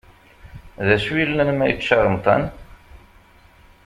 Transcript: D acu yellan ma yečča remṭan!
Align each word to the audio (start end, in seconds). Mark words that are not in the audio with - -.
D 0.85 0.87
acu 0.95 1.13
yellan 1.19 1.49
ma 1.55 1.65
yečča 1.69 1.95
remṭan! 2.05 2.43